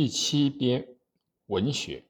[0.00, 0.96] 第七编
[1.44, 2.06] 文学。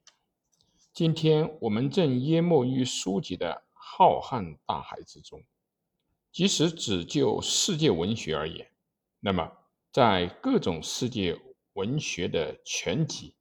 [0.92, 5.42] 今天我们正淹没于书籍的浩瀚大海之中。
[6.30, 8.70] 即使只就世界文学而言，
[9.18, 9.50] 那么
[9.90, 11.36] 在各种世界
[11.72, 13.34] 文学的全集、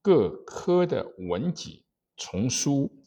[0.00, 1.84] 各科的文集、
[2.16, 3.04] 丛书，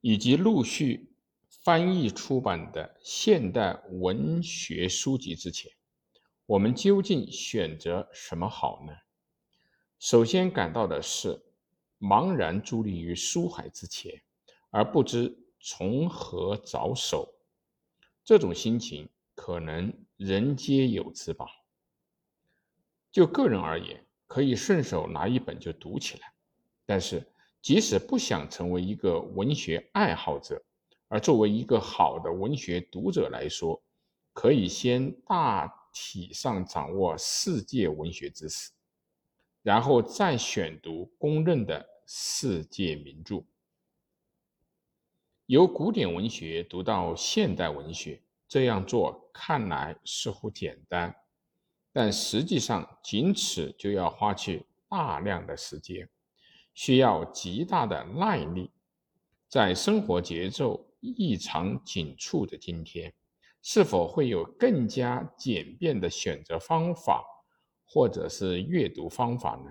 [0.00, 1.14] 以及陆续
[1.62, 5.70] 翻译出版的现代文学书籍之前，
[6.50, 8.92] 我们究竟选择什么好呢？
[10.00, 11.40] 首先感到的是
[12.00, 14.20] 茫然伫立于书海之前，
[14.70, 17.32] 而不知从何着手。
[18.24, 21.46] 这种心情可能人皆有之吧。
[23.12, 26.26] 就个人而言，可以顺手拿一本就读起来；
[26.84, 27.24] 但是，
[27.62, 30.60] 即使不想成为一个文学爱好者，
[31.06, 33.80] 而作为一个好的文学读者来说，
[34.32, 35.76] 可以先大。
[35.92, 38.70] 体上掌握世界文学知识，
[39.62, 43.44] 然后再选读公认的世界名著。
[45.46, 51.14] 由古典文学读到现代文学，这样做看来似乎简单，
[51.92, 56.08] 但实际上仅此就要花去大量的时间，
[56.72, 58.70] 需要极大的耐力。
[59.48, 63.12] 在生活节奏异常紧促的今天。
[63.62, 67.24] 是否会有更加简便的选择方法，
[67.86, 69.70] 或者是阅读方法呢？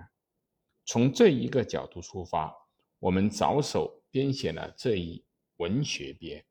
[0.84, 2.52] 从这一个角度出发，
[2.98, 5.24] 我们着手编写了这一
[5.56, 6.44] 文学编。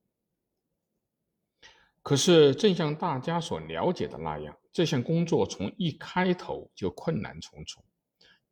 [2.02, 7.84] 可是，正像大家所了解的那样，这项工作从一开头就困难重重。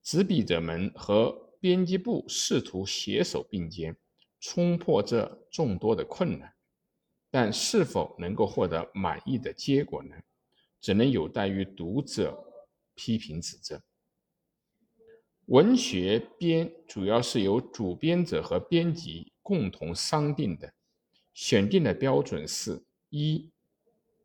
[0.04, 3.96] 执笔者们和编辑部试图携手并肩，
[4.40, 6.54] 冲破这众多的困难。
[7.30, 10.16] 但是否能够获得满意的结果呢？
[10.80, 12.53] 只能有待于读者
[12.94, 13.81] 批评指正。
[15.48, 20.73] 文学编主要是由主编者和编辑共同商定的，
[21.33, 23.52] 选定的标准是：一，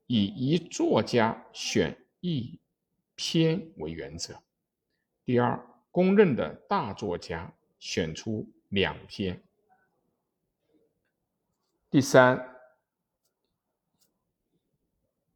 [0.06, 2.60] 以一作家选一
[3.14, 4.34] 篇为原则；
[5.24, 9.36] 第二，公认的大作家选出两篇；
[11.90, 12.51] 第三。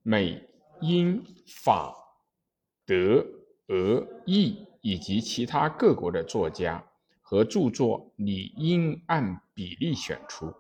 [0.09, 0.41] 美、
[0.83, 1.93] 英、法、
[2.85, 3.27] 德、
[3.67, 6.81] 俄、意以及其他各国的作家
[7.21, 10.55] 和著作理应按比例选出，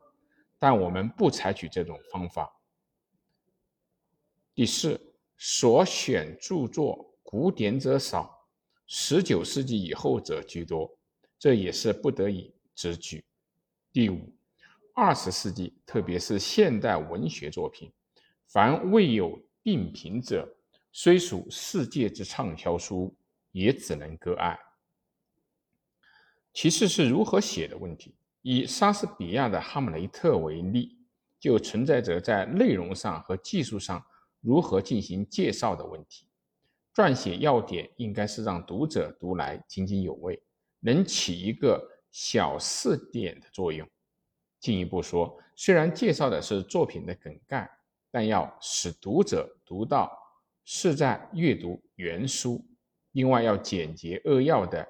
[0.59, 2.61] 但我们不采取这种方法。
[4.53, 5.01] 第四，
[5.39, 8.49] 所选著作古典者少，
[8.89, 10.99] 十九世纪以后者居多，
[11.39, 13.25] 这也是不得已之举。
[13.93, 14.34] 第五，
[14.93, 17.93] 二十世纪，特别是现代文学作品。
[18.47, 20.49] 凡未有定评者，
[20.93, 23.15] 虽属世界之畅销书，
[23.53, 24.59] 也只能割爱。
[26.53, 28.15] 其次是如何写的问题。
[28.43, 30.97] 以莎士比亚的《哈姆雷特》为例，
[31.41, 34.03] 就存在着在内容上和技术上
[34.41, 36.28] 如何进行介绍的问题。
[36.95, 40.41] 撰写要点应该是让读者读来津津有味，
[40.78, 43.87] 能起一个小试点的作用。
[44.61, 47.69] 进一步说，虽然介绍的是作品的梗概。
[48.16, 50.10] 但要使读者读到
[50.65, 52.65] 是在阅读原书，
[53.12, 54.88] 另外要简洁扼要的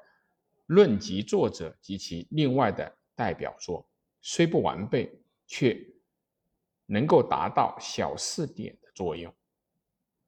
[0.67, 3.85] 论及作者及其另外的代表作，
[4.23, 5.13] 虽不完备，
[5.45, 5.77] 却
[6.87, 9.35] 能够达到小四点的作用。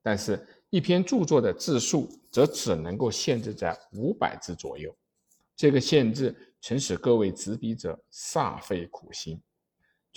[0.03, 4.93] 但是，一篇著作的字数则只能够限制在五百字左右，
[5.55, 9.41] 这个限制曾使各位执笔者煞费苦心。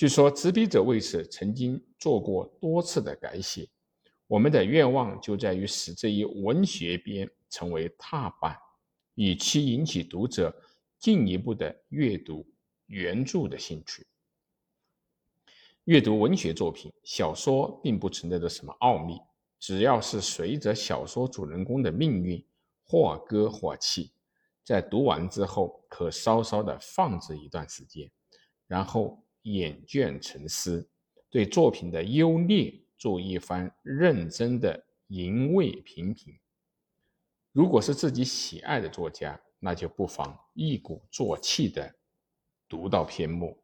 [0.01, 3.69] 据说执笔者为此曾经做过多次的改写。
[4.25, 8.57] 我们的愿望就在于使这一文学编成为踏板，
[9.13, 10.51] 以期引起读者
[10.97, 12.43] 进一步的阅读
[12.87, 14.07] 原著的兴趣。
[15.83, 19.19] 阅读文学作品，小说并不存在着什么奥秘，
[19.59, 22.43] 只要是随着小说主人公的命运
[22.83, 24.11] 或歌或泣，
[24.63, 28.09] 在读完之后，可稍稍的放置一段时间，
[28.65, 29.23] 然后。
[29.43, 30.89] 眼倦沉思，
[31.29, 36.37] 对作品的优劣做一番认真的吟味品评。
[37.51, 41.95] 如果是自己喜爱的作家，那就不妨一鼓作气的
[42.67, 43.60] 读到篇目。